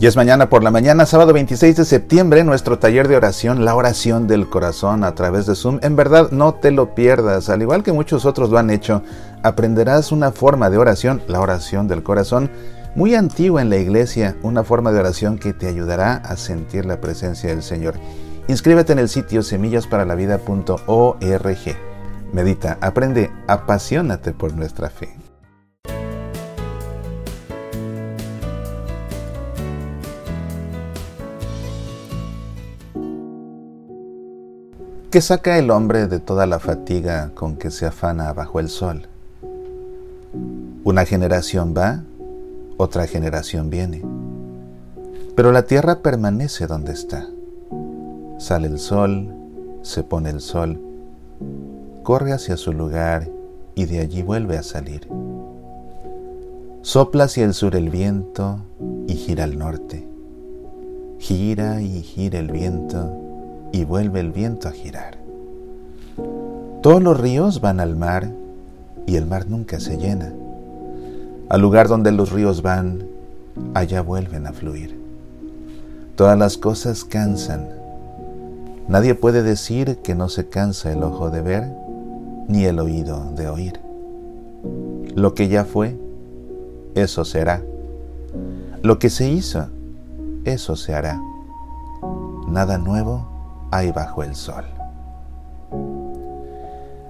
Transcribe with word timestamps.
Y 0.00 0.06
es 0.06 0.14
mañana 0.14 0.48
por 0.48 0.62
la 0.62 0.70
mañana, 0.70 1.06
sábado 1.06 1.32
26 1.32 1.76
de 1.76 1.84
septiembre, 1.84 2.44
nuestro 2.44 2.78
taller 2.78 3.08
de 3.08 3.16
oración, 3.16 3.64
la 3.64 3.74
oración 3.74 4.28
del 4.28 4.48
corazón 4.48 5.02
a 5.02 5.16
través 5.16 5.46
de 5.46 5.56
Zoom. 5.56 5.80
En 5.82 5.96
verdad, 5.96 6.30
no 6.30 6.54
te 6.54 6.70
lo 6.70 6.94
pierdas. 6.94 7.48
Al 7.48 7.62
igual 7.62 7.82
que 7.82 7.90
muchos 7.90 8.24
otros 8.24 8.50
lo 8.50 8.58
han 8.58 8.70
hecho, 8.70 9.02
aprenderás 9.42 10.12
una 10.12 10.30
forma 10.30 10.70
de 10.70 10.78
oración, 10.78 11.20
la 11.26 11.40
oración 11.40 11.88
del 11.88 12.04
corazón, 12.04 12.48
muy 12.94 13.16
antigua 13.16 13.60
en 13.60 13.70
la 13.70 13.78
iglesia, 13.78 14.36
una 14.44 14.62
forma 14.62 14.92
de 14.92 15.00
oración 15.00 15.36
que 15.36 15.52
te 15.52 15.66
ayudará 15.66 16.14
a 16.14 16.36
sentir 16.36 16.86
la 16.86 17.00
presencia 17.00 17.50
del 17.50 17.64
Señor. 17.64 17.94
Inscríbete 18.46 18.92
en 18.92 19.00
el 19.00 19.08
sitio 19.08 19.42
semillasparalavida.org. 19.42 21.76
Medita, 22.32 22.78
aprende, 22.80 23.32
apasionate 23.48 24.30
por 24.30 24.52
nuestra 24.52 24.90
fe. 24.90 25.27
¿Qué 35.10 35.22
saca 35.22 35.56
el 35.56 35.70
hombre 35.70 36.06
de 36.06 36.20
toda 36.20 36.46
la 36.46 36.58
fatiga 36.58 37.30
con 37.34 37.56
que 37.56 37.70
se 37.70 37.86
afana 37.86 38.30
bajo 38.34 38.60
el 38.60 38.68
sol? 38.68 39.06
Una 40.84 41.06
generación 41.06 41.72
va, 41.74 42.02
otra 42.76 43.06
generación 43.06 43.70
viene, 43.70 44.04
pero 45.34 45.50
la 45.50 45.62
tierra 45.62 46.02
permanece 46.02 46.66
donde 46.66 46.92
está. 46.92 47.26
Sale 48.36 48.66
el 48.66 48.78
sol, 48.78 49.34
se 49.80 50.02
pone 50.02 50.28
el 50.28 50.42
sol, 50.42 50.78
corre 52.02 52.34
hacia 52.34 52.58
su 52.58 52.74
lugar 52.74 53.30
y 53.74 53.86
de 53.86 54.00
allí 54.00 54.20
vuelve 54.20 54.58
a 54.58 54.62
salir. 54.62 55.08
Sopla 56.82 57.24
hacia 57.24 57.46
el 57.46 57.54
sur 57.54 57.76
el 57.76 57.88
viento 57.88 58.58
y 59.06 59.14
gira 59.14 59.44
al 59.44 59.56
norte. 59.56 60.06
Gira 61.18 61.80
y 61.80 62.02
gira 62.02 62.38
el 62.38 62.50
viento 62.50 63.27
y 63.72 63.84
vuelve 63.84 64.20
el 64.20 64.32
viento 64.32 64.68
a 64.68 64.72
girar. 64.72 65.18
Todos 66.82 67.02
los 67.02 67.18
ríos 67.18 67.60
van 67.60 67.80
al 67.80 67.96
mar 67.96 68.30
y 69.06 69.16
el 69.16 69.26
mar 69.26 69.48
nunca 69.48 69.80
se 69.80 69.96
llena. 69.96 70.32
Al 71.48 71.60
lugar 71.60 71.88
donde 71.88 72.12
los 72.12 72.30
ríos 72.30 72.62
van, 72.62 73.04
allá 73.74 74.02
vuelven 74.02 74.46
a 74.46 74.52
fluir. 74.52 74.98
Todas 76.14 76.38
las 76.38 76.56
cosas 76.56 77.04
cansan. 77.04 77.68
Nadie 78.88 79.14
puede 79.14 79.42
decir 79.42 79.98
que 79.98 80.14
no 80.14 80.28
se 80.28 80.48
cansa 80.48 80.92
el 80.92 81.02
ojo 81.02 81.30
de 81.30 81.42
ver, 81.42 81.68
ni 82.48 82.64
el 82.64 82.78
oído 82.78 83.32
de 83.36 83.48
oír. 83.48 83.80
Lo 85.14 85.34
que 85.34 85.48
ya 85.48 85.64
fue, 85.64 85.96
eso 86.94 87.24
será. 87.24 87.62
Lo 88.82 88.98
que 88.98 89.10
se 89.10 89.28
hizo, 89.28 89.66
eso 90.44 90.76
se 90.76 90.94
hará. 90.94 91.20
Nada 92.48 92.78
nuevo 92.78 93.37
hay 93.70 93.92
bajo 93.92 94.22
el 94.22 94.34
sol. 94.34 94.64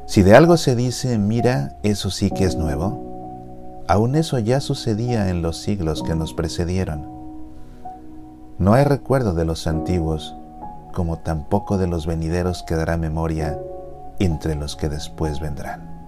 Si 0.06 0.22
de 0.22 0.34
algo 0.34 0.56
se 0.56 0.74
dice, 0.74 1.18
mira, 1.18 1.76
eso 1.82 2.10
sí 2.10 2.30
que 2.30 2.44
es 2.44 2.56
nuevo, 2.56 3.84
aún 3.88 4.14
eso 4.14 4.38
ya 4.38 4.60
sucedía 4.60 5.28
en 5.28 5.42
los 5.42 5.58
siglos 5.58 6.02
que 6.02 6.14
nos 6.14 6.32
precedieron. 6.32 7.06
No 8.58 8.72
hay 8.72 8.84
recuerdo 8.84 9.34
de 9.34 9.44
los 9.44 9.66
antiguos, 9.66 10.34
como 10.92 11.18
tampoco 11.18 11.78
de 11.78 11.86
los 11.86 12.06
venideros 12.06 12.62
quedará 12.62 12.96
memoria 12.96 13.58
entre 14.18 14.54
los 14.54 14.76
que 14.76 14.88
después 14.88 15.40
vendrán. 15.40 15.98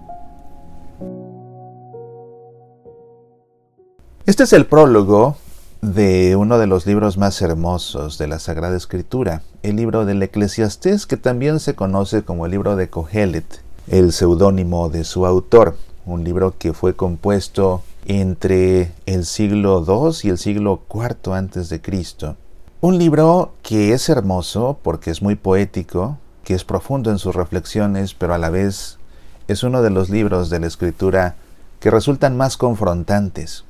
Este 4.25 4.43
es 4.43 4.53
el 4.53 4.65
prólogo 4.65 5.35
de 5.81 6.35
uno 6.35 6.59
de 6.59 6.67
los 6.67 6.85
libros 6.85 7.17
más 7.17 7.41
hermosos 7.41 8.19
de 8.19 8.27
la 8.27 8.37
Sagrada 8.37 8.77
Escritura, 8.77 9.41
el 9.63 9.77
libro 9.77 10.05
del 10.05 10.21
Eclesiastés, 10.21 11.07
que 11.07 11.17
también 11.17 11.59
se 11.59 11.73
conoce 11.73 12.23
como 12.23 12.45
el 12.45 12.51
libro 12.51 12.75
de 12.75 12.89
Kohelet, 12.89 13.61
el 13.87 14.13
seudónimo 14.13 14.89
de 14.89 15.03
su 15.03 15.25
autor, 15.25 15.75
un 16.05 16.23
libro 16.23 16.53
que 16.59 16.73
fue 16.73 16.95
compuesto 16.95 17.81
entre 18.05 18.91
el 19.07 19.25
siglo 19.25 19.83
II 19.87 20.15
y 20.23 20.29
el 20.29 20.37
siglo 20.37 20.81
IV 20.93 21.33
antes 21.33 21.69
de 21.69 21.81
Cristo. 21.81 22.35
Un 22.79 22.99
libro 22.99 23.53
que 23.63 23.93
es 23.93 24.07
hermoso 24.07 24.77
porque 24.83 25.09
es 25.09 25.23
muy 25.23 25.35
poético, 25.35 26.19
que 26.43 26.53
es 26.53 26.63
profundo 26.63 27.09
en 27.09 27.17
sus 27.17 27.35
reflexiones, 27.35 28.13
pero 28.13 28.35
a 28.35 28.37
la 28.37 28.51
vez 28.51 28.99
es 29.47 29.63
uno 29.63 29.81
de 29.81 29.89
los 29.89 30.11
libros 30.11 30.51
de 30.51 30.59
la 30.59 30.67
escritura 30.67 31.35
que 31.79 31.89
resultan 31.89 32.37
más 32.37 32.55
confrontantes 32.55 33.65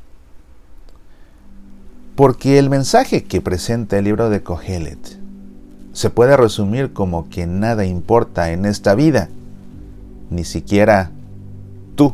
porque 2.16 2.60
el 2.60 2.70
mensaje 2.70 3.24
que 3.24 3.42
presenta 3.42 3.98
el 3.98 4.06
libro 4.06 4.30
de 4.30 4.44
Kohelet 4.44 5.20
se 5.94 6.10
puede 6.10 6.38
resumir 6.38 6.94
como 6.94 7.30
que 7.30 7.48
nada 7.48 7.86
importa 7.86 8.52
en 8.52 8.66
esta 8.66 8.96
vida, 8.96 9.30
ni 10.30 10.44
siquiera 10.44 11.12
tú. 11.96 12.14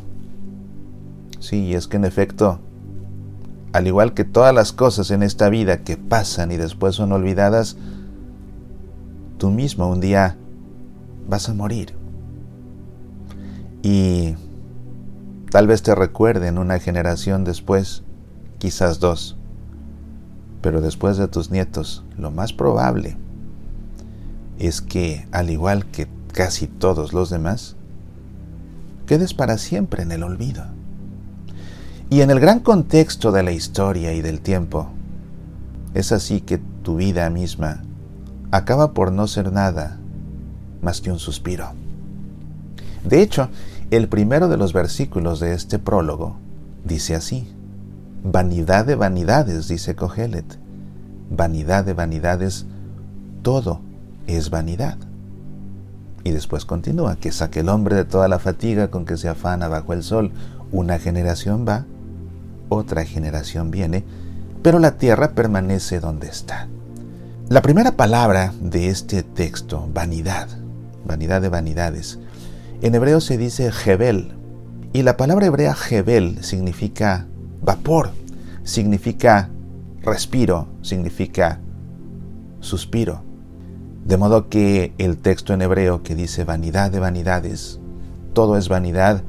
Sí, 1.40 1.74
es 1.74 1.88
que 1.88 1.98
en 1.98 2.06
efecto, 2.06 2.60
al 3.74 3.88
igual 3.88 4.14
que 4.14 4.24
todas 4.24 4.54
las 4.54 4.72
cosas 4.72 5.12
en 5.12 5.24
esta 5.24 5.50
vida 5.50 5.84
que 5.84 5.98
pasan 5.98 6.52
y 6.52 6.58
después 6.58 6.96
son 6.96 7.12
olvidadas, 7.12 7.78
tú 9.38 9.52
mismo 9.52 9.88
un 9.88 10.00
día 10.00 10.38
vas 11.28 11.50
a 11.50 11.54
morir. 11.54 11.94
Y 13.84 14.36
tal 15.52 15.68
vez 15.68 15.84
te 15.84 15.94
recuerden 15.94 16.58
una 16.58 16.80
generación 16.80 17.44
después, 17.44 18.04
quizás 18.58 19.00
dos 19.00 19.38
pero 20.62 20.82
después 20.82 21.18
de 21.18 21.28
tus 21.28 21.52
nietos, 21.52 22.04
lo 22.18 22.32
más 22.32 22.54
probable 22.54 23.18
es 24.60 24.82
que, 24.82 25.28
al 25.32 25.50
igual 25.50 25.86
que 25.86 26.08
casi 26.34 26.68
todos 26.68 27.14
los 27.14 27.30
demás, 27.30 27.76
quedes 29.06 29.34
para 29.34 29.58
siempre 29.58 30.04
en 30.04 30.12
el 30.12 30.24
olvido. 30.24 30.66
Y 32.10 32.22
en 32.22 32.32
el 32.32 32.40
gran 32.40 32.60
contexto 32.60 33.32
de 33.32 33.44
la 33.44 33.52
historia 33.52 34.14
y 34.14 34.22
del 34.22 34.42
tiempo, 34.42 34.90
es 35.94 36.12
así 36.12 36.42
que 36.42 36.60
tu 36.84 36.98
vida 36.98 37.30
misma 37.30 37.84
acaba 38.52 38.94
por 38.94 39.12
no 39.12 39.28
ser 39.28 39.52
nada 39.52 39.98
más 40.82 41.02
que 41.02 41.12
un 41.12 41.20
suspiro. 41.20 41.72
De 43.04 43.22
hecho, 43.22 43.50
el 43.92 44.08
primero 44.08 44.48
de 44.48 44.58
los 44.58 44.74
versículos 44.74 45.40
de 45.40 45.54
este 45.54 45.80
prólogo 45.80 46.38
dice 46.84 47.16
así, 47.16 47.48
Vanidad 48.30 48.86
de 48.86 48.96
vanidades, 48.96 49.70
dice 49.70 49.96
Cogelet. 49.96 50.60
Vanidad 51.30 51.86
de 51.86 51.94
vanidades, 51.94 52.66
todo 53.42 53.80
es 54.28 54.50
vanidad. 54.50 54.98
Y 56.26 56.32
después 56.32 56.66
continúa, 56.66 57.16
que 57.16 57.32
saque 57.32 57.62
el 57.62 57.70
hombre 57.70 57.96
de 57.96 58.04
toda 58.04 58.28
la 58.28 58.38
fatiga 58.38 58.92
con 58.92 59.06
que 59.06 59.16
se 59.16 59.30
afana 59.30 59.70
bajo 59.70 59.94
el 59.94 60.04
sol. 60.04 60.34
Una 60.74 61.00
generación 61.00 61.66
va, 61.66 61.86
otra 62.68 63.06
generación 63.06 63.72
viene, 63.72 64.04
pero 64.62 64.80
la 64.80 64.98
tierra 64.98 65.32
permanece 65.32 66.02
donde 66.02 66.28
está. 66.28 66.68
La 67.48 67.62
primera 67.62 67.94
palabra 67.94 68.52
de 68.60 68.90
este 68.90 69.24
texto, 69.24 69.88
vanidad, 69.94 70.50
vanidad 71.06 71.42
de 71.42 71.48
vanidades, 71.48 72.20
en 72.82 72.94
hebreo 72.94 73.22
se 73.22 73.38
dice 73.38 73.72
Jebel, 73.72 74.34
y 74.92 75.04
la 75.04 75.16
palabra 75.16 75.46
hebrea 75.46 75.76
Jebel 75.76 76.44
significa 76.44 77.26
Vapor 77.62 78.12
significa 78.64 79.50
respiro, 80.02 80.68
significa 80.82 81.60
suspiro. 82.60 83.22
De 84.06 84.18
modo 84.18 84.48
que 84.48 84.94
el 84.98 85.18
texto 85.18 85.54
en 85.54 85.62
hebreo 85.62 86.02
que 86.04 86.16
dice 86.16 86.44
vanidad 86.44 86.92
de 86.92 87.00
vanidades, 87.00 87.80
todo 88.34 88.58
es 88.58 88.70
vanidad, 88.70 89.24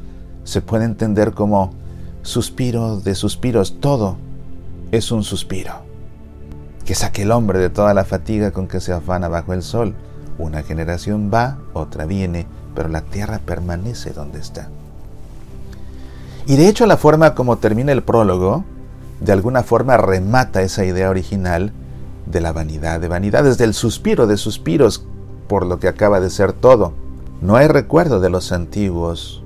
se 0.45 0.61
puede 0.63 0.85
entender 0.85 1.33
como 1.33 1.73
suspiro 2.23 3.01
de 3.01 3.15
suspiros, 3.15 3.81
todo 3.81 4.17
es 4.93 5.11
un 5.11 5.25
suspiro. 5.25 5.73
Que 6.85 6.95
saque 6.95 7.23
el 7.23 7.33
hombre 7.33 7.59
de 7.59 7.71
toda 7.71 7.93
la 7.93 8.05
fatiga 8.05 8.51
con 8.51 8.69
que 8.69 8.81
se 8.81 8.93
afana 8.93 9.29
bajo 9.29 9.53
el 9.53 9.63
sol. 9.63 9.95
Una 10.39 10.63
generación 10.63 11.31
va, 11.33 11.59
otra 11.75 12.07
viene, 12.07 12.47
pero 12.75 12.89
la 12.89 13.03
tierra 13.03 13.41
permanece 13.41 14.13
donde 14.13 14.39
está. 14.39 14.71
Y 16.49 16.57
de 16.57 16.67
hecho 16.67 16.87
la 16.87 16.97
forma 16.97 17.35
como 17.35 17.59
termina 17.59 17.93
el 17.93 18.03
prólogo, 18.03 18.65
de 19.21 19.33
alguna 19.33 19.63
forma 19.63 19.99
remata 19.99 20.63
esa 20.63 20.83
idea 20.83 21.11
original 21.11 21.73
de 22.25 22.41
la 22.41 22.53
vanidad 22.53 23.01
de 23.01 23.09
vanidades, 23.09 23.59
del 23.59 23.75
suspiro 23.75 24.27
de 24.27 24.39
suspiros 24.39 25.05
por 25.47 25.67
lo 25.67 25.79
que 25.79 25.89
acaba 25.89 26.21
de 26.21 26.31
ser 26.31 26.55
todo. 26.55 26.95
No 27.43 27.57
hay 27.57 27.69
recuerdo 27.69 28.19
de 28.19 28.31
los 28.31 28.51
antiguos, 28.51 29.43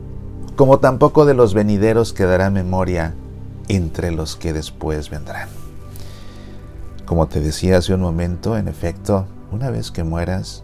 como 0.55 0.79
tampoco 0.79 1.27
de 1.27 1.35
los 1.35 1.55
venideros 1.55 2.13
quedará 2.13 2.51
memoria 2.51 3.15
entre 3.67 4.13
los 4.13 4.37
que 4.37 4.53
después 4.53 5.11
vendrán. 5.11 5.49
Como 7.05 7.27
te 7.27 7.41
decía 7.41 7.79
hace 7.79 7.95
un 7.95 8.01
momento, 8.01 8.57
en 8.57 8.69
efecto, 8.69 9.27
una 9.51 9.71
vez 9.71 9.91
que 9.91 10.05
mueras, 10.05 10.63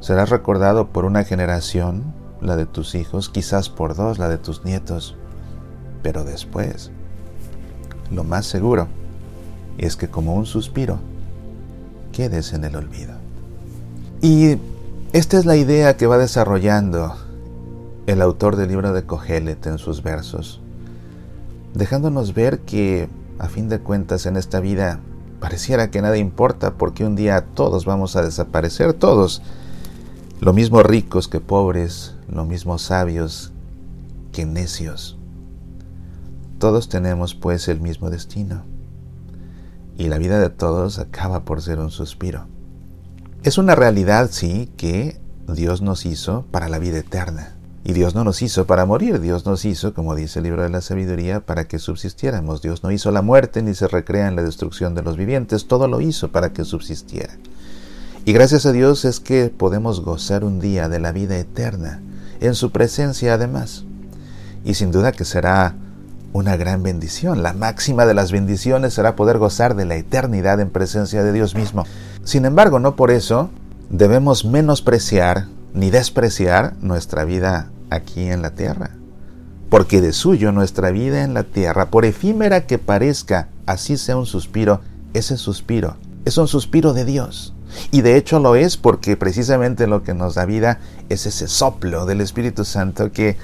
serás 0.00 0.28
recordado 0.28 0.88
por 0.88 1.06
una 1.06 1.24
generación, 1.24 2.12
la 2.42 2.56
de 2.56 2.66
tus 2.66 2.94
hijos, 2.94 3.30
quizás 3.30 3.70
por 3.70 3.94
dos, 3.94 4.18
la 4.18 4.28
de 4.28 4.36
tus 4.36 4.66
nietos, 4.66 5.16
pero 6.02 6.24
después, 6.24 6.90
lo 8.10 8.24
más 8.24 8.46
seguro 8.46 8.88
es 9.78 9.96
que 9.96 10.08
como 10.08 10.34
un 10.34 10.46
suspiro 10.46 10.98
quedes 12.12 12.52
en 12.52 12.64
el 12.64 12.76
olvido. 12.76 13.14
Y 14.20 14.58
esta 15.12 15.38
es 15.38 15.46
la 15.46 15.56
idea 15.56 15.96
que 15.96 16.06
va 16.06 16.18
desarrollando 16.18 17.14
el 18.06 18.22
autor 18.22 18.56
del 18.56 18.68
libro 18.68 18.92
de 18.92 19.04
Cogelet 19.04 19.66
en 19.66 19.78
sus 19.78 20.02
versos, 20.02 20.60
dejándonos 21.74 22.34
ver 22.34 22.60
que, 22.60 23.08
a 23.38 23.48
fin 23.48 23.68
de 23.68 23.78
cuentas, 23.78 24.26
en 24.26 24.36
esta 24.36 24.60
vida 24.60 25.00
pareciera 25.40 25.90
que 25.90 26.02
nada 26.02 26.18
importa 26.18 26.74
porque 26.74 27.04
un 27.04 27.16
día 27.16 27.46
todos 27.54 27.84
vamos 27.84 28.16
a 28.16 28.22
desaparecer, 28.22 28.92
todos, 28.92 29.42
lo 30.40 30.52
mismo 30.52 30.82
ricos 30.82 31.28
que 31.28 31.40
pobres, 31.40 32.14
lo 32.28 32.44
mismo 32.44 32.78
sabios 32.78 33.52
que 34.32 34.46
necios. 34.46 35.19
Todos 36.60 36.90
tenemos 36.90 37.34
pues 37.34 37.68
el 37.68 37.80
mismo 37.80 38.10
destino 38.10 38.64
y 39.96 40.08
la 40.08 40.18
vida 40.18 40.38
de 40.38 40.50
todos 40.50 40.98
acaba 40.98 41.46
por 41.46 41.62
ser 41.62 41.78
un 41.78 41.90
suspiro. 41.90 42.48
Es 43.42 43.56
una 43.56 43.74
realidad, 43.74 44.28
sí, 44.30 44.70
que 44.76 45.18
Dios 45.48 45.80
nos 45.80 46.04
hizo 46.04 46.44
para 46.50 46.68
la 46.68 46.78
vida 46.78 46.98
eterna. 46.98 47.56
Y 47.82 47.94
Dios 47.94 48.14
no 48.14 48.24
nos 48.24 48.42
hizo 48.42 48.66
para 48.66 48.84
morir, 48.84 49.22
Dios 49.22 49.46
nos 49.46 49.64
hizo, 49.64 49.94
como 49.94 50.14
dice 50.14 50.40
el 50.40 50.42
libro 50.42 50.62
de 50.62 50.68
la 50.68 50.82
sabiduría, 50.82 51.40
para 51.40 51.66
que 51.66 51.78
subsistiéramos. 51.78 52.60
Dios 52.60 52.82
no 52.82 52.90
hizo 52.90 53.10
la 53.10 53.22
muerte 53.22 53.62
ni 53.62 53.74
se 53.74 53.88
recrea 53.88 54.28
en 54.28 54.36
la 54.36 54.42
destrucción 54.42 54.94
de 54.94 55.02
los 55.02 55.16
vivientes, 55.16 55.66
todo 55.66 55.88
lo 55.88 56.02
hizo 56.02 56.30
para 56.30 56.52
que 56.52 56.66
subsistiera. 56.66 57.38
Y 58.26 58.34
gracias 58.34 58.66
a 58.66 58.72
Dios 58.72 59.06
es 59.06 59.18
que 59.18 59.48
podemos 59.48 60.02
gozar 60.02 60.44
un 60.44 60.60
día 60.60 60.90
de 60.90 61.00
la 61.00 61.12
vida 61.12 61.38
eterna, 61.38 62.02
en 62.40 62.54
su 62.54 62.70
presencia 62.70 63.32
además. 63.32 63.86
Y 64.62 64.74
sin 64.74 64.92
duda 64.92 65.12
que 65.12 65.24
será 65.24 65.74
una 66.32 66.56
gran 66.56 66.82
bendición. 66.82 67.42
La 67.42 67.52
máxima 67.52 68.06
de 68.06 68.14
las 68.14 68.32
bendiciones 68.32 68.94
será 68.94 69.16
poder 69.16 69.38
gozar 69.38 69.74
de 69.74 69.84
la 69.84 69.96
eternidad 69.96 70.60
en 70.60 70.70
presencia 70.70 71.22
de 71.22 71.32
Dios 71.32 71.54
mismo. 71.54 71.84
Sin 72.24 72.44
embargo, 72.44 72.78
no 72.78 72.96
por 72.96 73.10
eso 73.10 73.50
debemos 73.88 74.44
menospreciar 74.44 75.46
ni 75.74 75.90
despreciar 75.90 76.74
nuestra 76.80 77.24
vida 77.24 77.70
aquí 77.90 78.28
en 78.28 78.42
la 78.42 78.50
tierra. 78.50 78.90
Porque 79.68 80.00
de 80.00 80.12
suyo 80.12 80.52
nuestra 80.52 80.90
vida 80.90 81.22
en 81.22 81.34
la 81.34 81.44
tierra, 81.44 81.90
por 81.90 82.04
efímera 82.04 82.66
que 82.66 82.78
parezca, 82.78 83.48
así 83.66 83.96
sea 83.96 84.16
un 84.16 84.26
suspiro, 84.26 84.80
ese 85.14 85.36
suspiro 85.36 85.96
es 86.24 86.38
un 86.38 86.48
suspiro 86.48 86.92
de 86.92 87.04
Dios. 87.04 87.54
Y 87.90 88.02
de 88.02 88.16
hecho 88.16 88.40
lo 88.40 88.56
es 88.56 88.76
porque 88.76 89.16
precisamente 89.16 89.86
lo 89.86 90.02
que 90.02 90.14
nos 90.14 90.34
da 90.34 90.44
vida 90.44 90.80
es 91.08 91.26
ese 91.26 91.46
soplo 91.46 92.04
del 92.04 92.20
Espíritu 92.20 92.64
Santo 92.64 93.12
que 93.12 93.36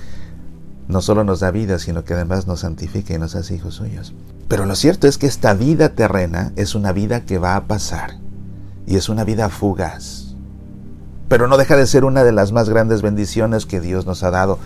no 0.88 1.02
solo 1.02 1.24
nos 1.24 1.40
da 1.40 1.50
vida, 1.50 1.78
sino 1.78 2.04
que 2.04 2.14
además 2.14 2.46
nos 2.46 2.60
santifica 2.60 3.14
y 3.14 3.18
nos 3.18 3.34
hace 3.34 3.56
hijos 3.56 3.74
suyos. 3.74 4.14
Pero 4.48 4.66
lo 4.66 4.76
cierto 4.76 5.08
es 5.08 5.18
que 5.18 5.26
esta 5.26 5.54
vida 5.54 5.90
terrena 5.90 6.52
es 6.56 6.74
una 6.74 6.92
vida 6.92 7.24
que 7.24 7.38
va 7.38 7.56
a 7.56 7.64
pasar 7.64 8.18
y 8.86 8.96
es 8.96 9.08
una 9.08 9.24
vida 9.24 9.48
fugaz 9.48 10.26
pero 11.28 11.48
no 11.48 11.56
deja 11.56 11.76
de 11.76 11.86
ser 11.86 12.04
una 12.04 12.24
de 12.24 12.32
las 12.32 12.52
más 12.52 12.68
grandes 12.68 13.02
bendiciones 13.02 13.66
que 13.66 13.80
Dios 13.80 14.06
nos 14.06 14.22
ha 14.22 14.30
dado. 14.30 14.58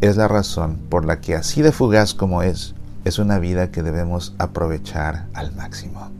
Es 0.00 0.16
la 0.16 0.28
razón 0.28 0.78
por 0.88 1.04
la 1.04 1.20
que 1.20 1.34
así 1.34 1.62
de 1.62 1.72
fugaz 1.72 2.14
como 2.14 2.42
es, 2.42 2.74
es 3.04 3.18
una 3.18 3.38
vida 3.38 3.70
que 3.70 3.82
debemos 3.82 4.34
aprovechar 4.38 5.26
al 5.34 5.54
máximo. 5.54 6.10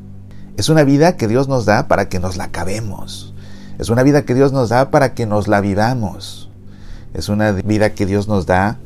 Es 0.56 0.68
una 0.68 0.82
vida 0.82 1.16
que 1.16 1.28
Dios 1.28 1.48
nos 1.48 1.66
da 1.66 1.86
para 1.86 2.08
que 2.08 2.18
nos 2.18 2.36
la 2.36 2.44
acabemos. 2.44 3.34
Es 3.78 3.90
una 3.90 4.02
vida 4.02 4.22
que 4.22 4.34
Dios 4.34 4.52
nos 4.52 4.70
da 4.70 4.90
para 4.90 5.14
que 5.14 5.26
nos 5.26 5.46
la 5.46 5.60
vivamos. 5.60 6.50
Es 7.14 7.28
una 7.28 7.52
vida 7.52 7.90
que 7.90 8.06
Dios 8.06 8.26
nos 8.26 8.46
da 8.46 8.78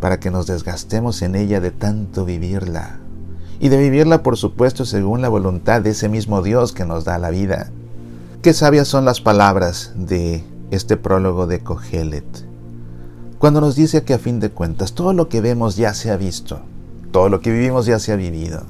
para 0.00 0.20
que 0.20 0.30
nos 0.30 0.46
desgastemos 0.46 1.22
en 1.22 1.34
ella 1.34 1.60
de 1.60 1.70
tanto 1.70 2.24
vivirla. 2.24 2.98
Y 3.58 3.68
de 3.68 3.78
vivirla, 3.78 4.22
por 4.22 4.36
supuesto, 4.36 4.84
según 4.84 5.22
la 5.22 5.28
voluntad 5.28 5.80
de 5.80 5.90
ese 5.90 6.08
mismo 6.08 6.42
Dios 6.42 6.72
que 6.72 6.84
nos 6.84 7.04
da 7.04 7.18
la 7.18 7.30
vida. 7.30 7.70
Qué 8.42 8.52
sabias 8.52 8.88
son 8.88 9.04
las 9.04 9.20
palabras 9.20 9.92
de 9.96 10.44
este 10.70 10.96
prólogo 10.96 11.46
de 11.46 11.60
Cogelet, 11.60 12.46
cuando 13.38 13.60
nos 13.60 13.76
dice 13.76 14.02
que 14.02 14.14
a 14.14 14.18
fin 14.18 14.40
de 14.40 14.50
cuentas 14.50 14.94
todo 14.94 15.12
lo 15.12 15.28
que 15.28 15.40
vemos 15.40 15.76
ya 15.76 15.94
se 15.94 16.10
ha 16.10 16.16
visto, 16.16 16.60
todo 17.12 17.28
lo 17.28 17.40
que 17.40 17.52
vivimos 17.52 17.86
ya 17.86 17.98
se 17.98 18.12
ha 18.12 18.16
vivido. 18.16 18.62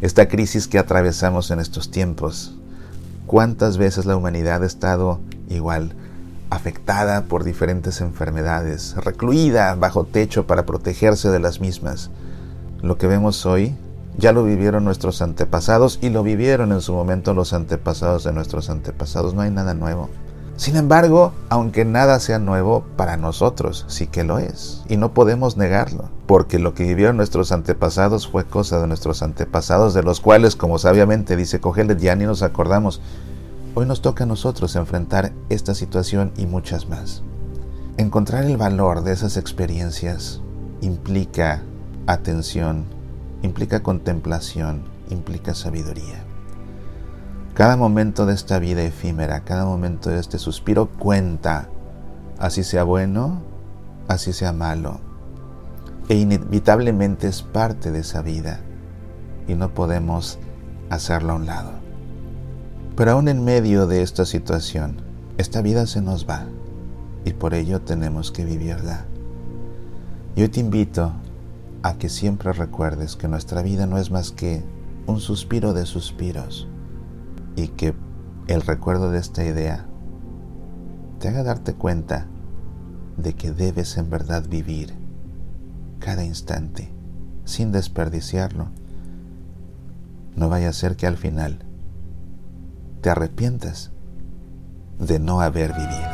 Esta 0.00 0.28
crisis 0.28 0.68
que 0.68 0.78
atravesamos 0.78 1.50
en 1.50 1.60
estos 1.60 1.90
tiempos, 1.90 2.56
cuántas 3.26 3.76
veces 3.76 4.06
la 4.06 4.16
humanidad 4.16 4.62
ha 4.62 4.66
estado 4.66 5.20
igual, 5.48 5.94
afectada 6.54 7.24
por 7.24 7.44
diferentes 7.44 8.00
enfermedades, 8.00 8.94
recluida 8.96 9.74
bajo 9.74 10.04
techo 10.04 10.46
para 10.46 10.66
protegerse 10.66 11.30
de 11.30 11.40
las 11.40 11.60
mismas. 11.60 12.10
Lo 12.82 12.98
que 12.98 13.06
vemos 13.06 13.44
hoy 13.46 13.74
ya 14.16 14.32
lo 14.32 14.44
vivieron 14.44 14.84
nuestros 14.84 15.22
antepasados 15.22 15.98
y 16.00 16.10
lo 16.10 16.22
vivieron 16.22 16.72
en 16.72 16.80
su 16.80 16.92
momento 16.92 17.34
los 17.34 17.52
antepasados 17.52 18.24
de 18.24 18.32
nuestros 18.32 18.70
antepasados. 18.70 19.34
No 19.34 19.42
hay 19.42 19.50
nada 19.50 19.74
nuevo. 19.74 20.08
Sin 20.56 20.76
embargo, 20.76 21.32
aunque 21.48 21.84
nada 21.84 22.20
sea 22.20 22.38
nuevo, 22.38 22.84
para 22.96 23.16
nosotros 23.16 23.84
sí 23.88 24.06
que 24.06 24.22
lo 24.22 24.38
es. 24.38 24.84
Y 24.88 24.96
no 24.96 25.12
podemos 25.12 25.56
negarlo, 25.56 26.10
porque 26.26 26.60
lo 26.60 26.74
que 26.74 26.84
vivieron 26.84 27.16
nuestros 27.16 27.50
antepasados 27.50 28.28
fue 28.28 28.44
cosa 28.44 28.80
de 28.80 28.86
nuestros 28.86 29.22
antepasados, 29.22 29.94
de 29.94 30.04
los 30.04 30.20
cuales, 30.20 30.54
como 30.54 30.78
sabiamente 30.78 31.34
dice 31.34 31.60
Cogelet, 31.60 31.98
ya 31.98 32.14
ni 32.14 32.24
nos 32.24 32.42
acordamos. 32.42 33.00
Hoy 33.74 33.86
nos 33.86 34.02
toca 34.02 34.24
a 34.24 34.26
nosotros 34.26 34.76
enfrentar 34.76 35.32
esta 35.48 35.74
situación 35.74 36.32
y 36.36 36.46
muchas 36.46 36.88
más. 36.88 37.22
Encontrar 37.96 38.44
el 38.44 38.56
valor 38.56 39.02
de 39.02 39.12
esas 39.12 39.36
experiencias 39.36 40.40
implica 40.80 41.62
atención 42.06 42.84
implica 43.44 43.82
contemplación, 43.82 44.84
implica 45.10 45.54
sabiduría. 45.54 46.24
Cada 47.52 47.76
momento 47.76 48.26
de 48.26 48.34
esta 48.34 48.58
vida 48.58 48.82
efímera, 48.82 49.44
cada 49.44 49.64
momento 49.64 50.10
de 50.10 50.18
este 50.18 50.38
suspiro 50.38 50.88
cuenta, 50.88 51.68
así 52.38 52.64
sea 52.64 52.84
bueno, 52.84 53.42
así 54.08 54.32
sea 54.32 54.52
malo, 54.52 54.98
e 56.08 56.14
inevitablemente 56.16 57.28
es 57.28 57.42
parte 57.42 57.92
de 57.92 58.00
esa 58.00 58.22
vida 58.22 58.60
y 59.46 59.54
no 59.54 59.72
podemos 59.72 60.38
hacerlo 60.90 61.34
a 61.34 61.36
un 61.36 61.46
lado. 61.46 61.83
Pero 62.96 63.12
aún 63.12 63.28
en 63.28 63.44
medio 63.44 63.86
de 63.86 64.02
esta 64.02 64.24
situación, 64.24 64.96
esta 65.36 65.62
vida 65.62 65.86
se 65.86 66.00
nos 66.00 66.28
va 66.28 66.46
y 67.24 67.32
por 67.32 67.54
ello 67.54 67.80
tenemos 67.80 68.30
que 68.30 68.44
vivirla. 68.44 69.04
Yo 70.36 70.50
te 70.50 70.60
invito 70.60 71.12
a 71.82 71.94
que 71.98 72.08
siempre 72.08 72.52
recuerdes 72.52 73.16
que 73.16 73.28
nuestra 73.28 73.62
vida 73.62 73.86
no 73.86 73.98
es 73.98 74.10
más 74.10 74.30
que 74.30 74.62
un 75.06 75.20
suspiro 75.20 75.74
de 75.74 75.86
suspiros 75.86 76.68
y 77.56 77.68
que 77.68 77.94
el 78.46 78.62
recuerdo 78.62 79.10
de 79.10 79.18
esta 79.18 79.44
idea 79.44 79.86
te 81.18 81.28
haga 81.28 81.42
darte 81.42 81.74
cuenta 81.74 82.26
de 83.16 83.34
que 83.34 83.50
debes 83.50 83.96
en 83.96 84.10
verdad 84.10 84.48
vivir 84.48 84.94
cada 85.98 86.24
instante 86.24 86.90
sin 87.44 87.72
desperdiciarlo. 87.72 88.68
No 90.36 90.48
vaya 90.48 90.68
a 90.68 90.72
ser 90.72 90.96
que 90.96 91.06
al 91.06 91.16
final 91.16 91.64
te 93.04 93.10
arrepientas 93.10 93.92
de 94.98 95.18
no 95.18 95.42
haber 95.42 95.74
vivido. 95.74 96.08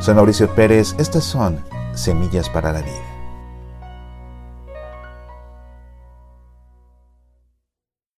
Soy 0.00 0.14
Mauricio 0.14 0.54
Pérez, 0.54 0.94
estas 0.96 1.24
son 1.24 1.62
Semillas 1.92 2.48
para 2.48 2.72
la 2.72 2.80
Vida. 2.80 3.13